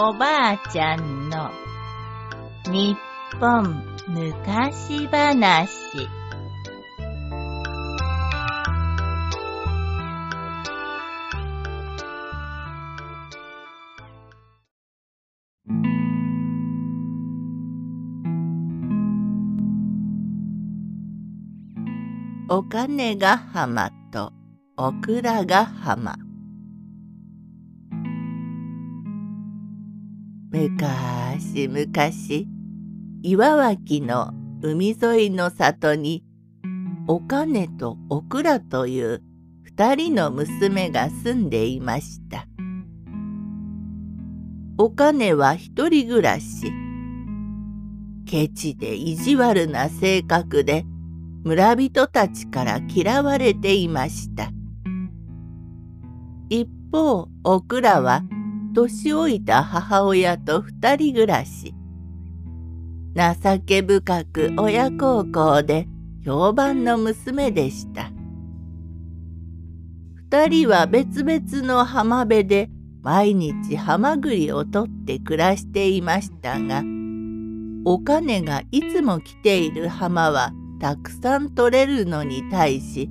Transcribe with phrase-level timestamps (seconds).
[0.00, 1.50] おばあちゃんの
[2.66, 2.96] 日
[3.40, 6.08] 本昔話。
[22.48, 24.32] お金が浜と
[24.76, 26.27] オクラが浜
[30.50, 32.48] むかしむかし
[33.22, 36.24] 岩脇の海沿いの里に
[37.06, 39.22] お金とオクラという
[39.62, 42.46] 二人の娘が住んでいました。
[44.78, 46.72] お金は一人暮らし。
[48.26, 50.84] ケチで意地悪な性格で
[51.44, 54.50] 村人たちから嫌われていました。
[56.48, 58.22] 一方、オクラは
[58.72, 61.74] 年老いた母親と二人暮らし。
[63.14, 65.88] 情け深く親孝行で
[66.24, 68.10] 評判の娘でした。
[70.14, 72.70] 二人は別々の浜辺で
[73.02, 76.82] 毎日ハマグリを取って暮らしていましたが、
[77.84, 83.08] お金がいつも来ている浜はたくさん取れるのに対し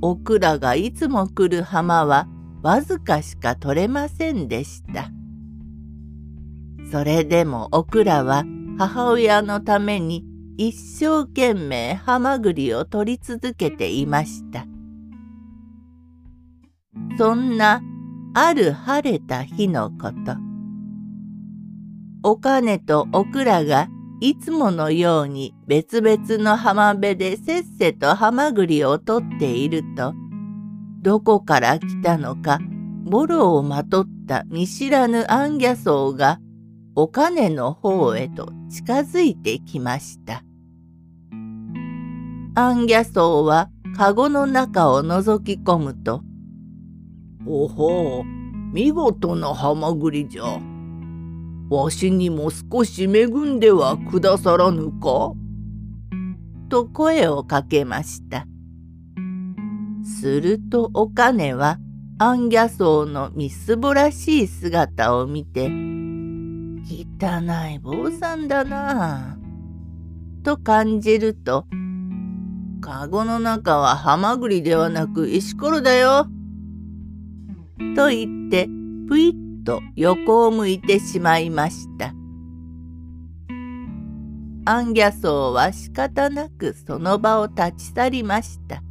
[0.00, 2.28] オクラがいつも来る浜は
[2.68, 5.08] わずかしか取れませんでした。
[6.92, 8.44] それでもオクラは
[8.76, 10.22] 母親のために
[10.58, 14.66] 一生懸命ハマグリを取り続けていました。
[17.16, 17.80] そんな
[18.34, 20.36] ある晴れた日のこと。
[22.22, 23.88] お金とオクラが
[24.20, 30.12] いつものように別々の浜辺でせっせとハマグリを取っていると、
[31.00, 32.58] どこから来たのか、
[33.04, 36.40] ボロをまとった見知らぬアンギャソウが、
[36.94, 40.42] お金の方へと近づいてきました。
[42.54, 46.22] アンギャソウはカゴの中を覗き込むと、
[47.46, 50.60] おほう、見事なハマグリじゃ。
[51.70, 55.34] わしにも少し恵んではくださらぬか?」
[56.68, 58.46] と声をかけました。
[60.08, 61.78] するとお金は
[62.18, 65.68] アンギャソウのみすぼらしい姿を見て
[66.88, 67.42] 「汚
[67.72, 69.36] い坊さんだなあ」
[70.42, 71.66] と感じると
[72.80, 76.26] 「かごの中はハマグリではなく石ころだよ」
[77.94, 78.68] と言って
[79.08, 82.14] ぷいっと横を向いてしまいました。
[84.64, 88.82] アンギャソウは仕方なくその場を立ち去りました。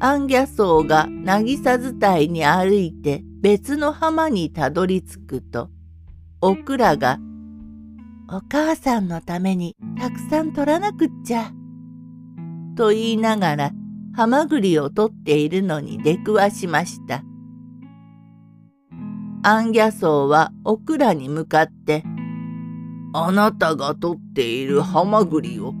[0.00, 5.70] アンギャソウが渚伝いに歩いて別の浜にたどり着くと、
[6.40, 7.18] オクラが、
[8.30, 11.50] お母さんのためにたくさん取らなくっちゃ。
[12.76, 13.72] と言いながら、
[14.14, 17.24] ハマグリを取っているのに出くわしました。
[19.42, 22.04] アンギャソウはオクラに向かって、
[23.14, 25.74] あなたが取っているハマグリを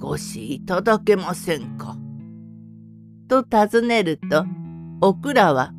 [0.00, 1.98] 少しいただけませんか？
[3.28, 4.44] と尋ねると、
[5.00, 5.72] オクラは、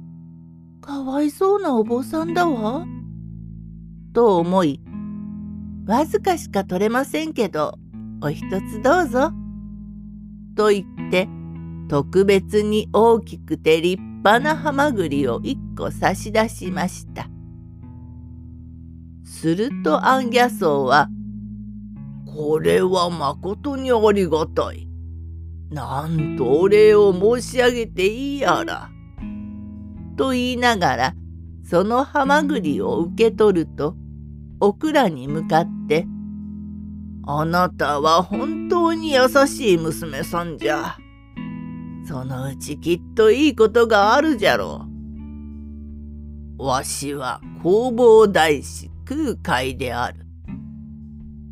[0.81, 2.85] かわいそうなお坊さんだわ。
[4.13, 4.81] と思い、
[5.85, 7.77] わずかしか取れませんけど、
[8.21, 9.31] お一つどうぞ。
[10.55, 11.27] と言って、
[11.89, 17.27] 特別に大きくて立派なハマグリを一個差し出しました。
[19.23, 21.09] するとアンギャソウは、
[22.25, 24.87] これはまことにありがたい。
[25.71, 28.89] なんとお礼を申し上げていいやら。
[30.17, 31.15] と言いながら、
[31.63, 33.95] そのハマグリを受け取ると、
[34.59, 36.07] オクラに向かって、
[37.27, 40.97] あなたは本当に優しい娘さんじゃ。
[42.07, 44.85] そのうちきっといいことがあるじゃろ
[46.59, 46.63] う。
[46.63, 50.25] わしは弘法大師空海である。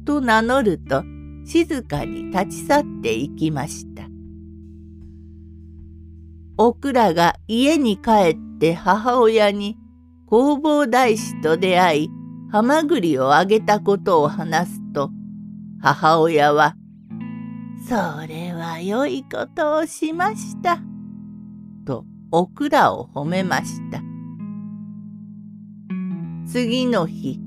[0.06, 1.04] と名乗ると
[1.46, 3.93] 静かに立ち去っていきました。
[6.65, 9.77] オクラが家に帰って母親に
[10.30, 12.10] 弘法大師と出会い
[12.54, 15.12] ハマグリをあげたことを話すと
[15.81, 16.77] 母親は
[17.86, 20.80] それは良いことをしました。
[21.86, 24.01] とオクラを褒めました。
[26.48, 27.42] 次の日、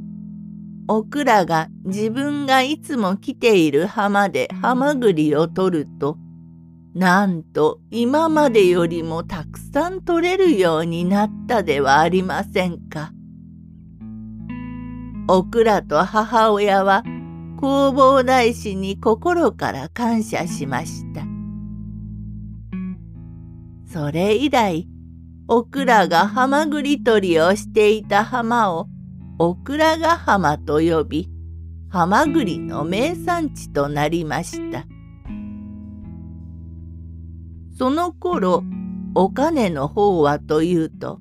[0.89, 6.19] オクラが自分がいつも来ている浜でハマグリを取ると、
[6.97, 13.13] なんと今までよりもたくさん取れるようになったではありませんか。
[15.29, 17.03] オクラと母親は
[17.61, 21.21] 弘法大師に心から感謝しました。
[23.93, 24.89] それ以来、
[25.49, 28.89] オクラがハマグリ取りをしていた浜を
[29.39, 31.29] オクラが浜と呼び、
[31.91, 34.87] ハマグリの名産地となりました。
[37.79, 38.65] その頃、
[39.15, 41.21] お金の方はというと、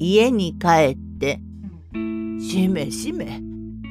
[0.00, 1.40] 家に帰って、
[2.40, 3.40] しめしめ、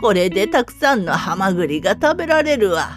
[0.02, 2.90] これでたくさんのハマグリが食べられるわ。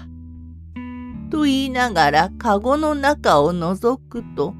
[1.31, 4.55] と言いながらかごの中を覗くと、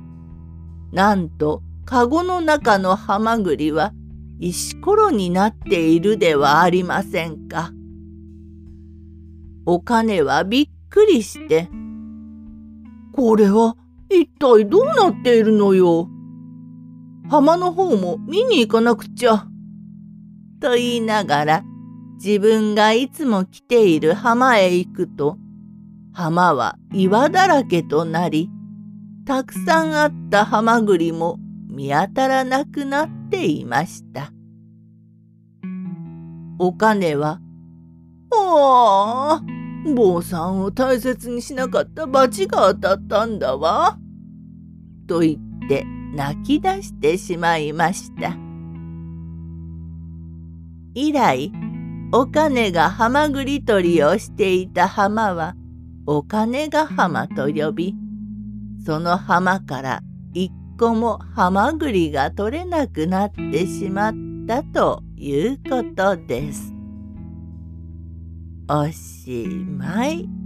[0.93, 3.93] なんとかごの中のハマグリは
[4.39, 7.73] 石ころになっているではありませんか。
[9.67, 11.69] お金はびっくりして、
[13.13, 13.77] これは
[14.11, 16.09] 一体どうなっているのよ？
[17.29, 19.47] 浜の方も見に行かなくちゃ。
[20.61, 21.65] と言いながら
[22.23, 25.39] 自分がいつも来ている浜へ行くと
[26.13, 28.49] 浜は岩だらけとなり
[29.25, 31.39] たくさんあったハマグリも
[31.69, 34.31] 見当たらなくなっていました。
[36.59, 37.41] お金は
[38.35, 43.99] 「ああ坊さんを大切にしなかった罰が当たったんだわ」
[45.07, 45.85] と言って
[46.15, 48.37] 泣き出してしまいました。
[50.95, 51.51] 以来
[52.13, 55.55] お金がハマグリ取りをしていた浜は
[56.07, 57.95] お金が浜と呼び
[58.85, 60.03] その浜から
[60.35, 64.15] 一個もハマグリが取れなくなってしまっ
[64.47, 66.72] たということです。
[68.69, 70.42] おしまい。